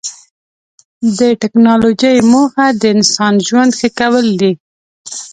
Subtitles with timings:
[1.17, 4.51] د ټکنالوجۍ موخه د انسان ژوند ښه کول دي.